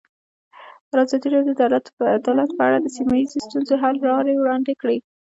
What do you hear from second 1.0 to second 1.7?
ازادي راډیو د